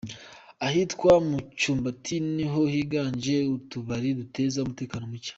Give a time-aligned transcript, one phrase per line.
[0.67, 5.29] Ahitwa mu Cyumbati ni ho higanje utubari duteza umutekano muke.